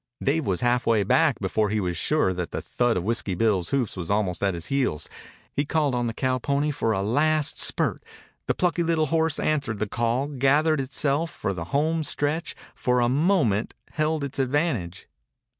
[0.23, 3.95] Dave was halfway back before he was sure that the thud of Whiskey Bill's hoofs
[3.95, 5.07] was almost at his heels.
[5.53, 8.03] He called on the cowpony for a last spurt.
[8.47, 13.07] The plucky little horse answered the call, gathered itself for the home stretch, for a
[13.09, 15.07] moment held its advantage.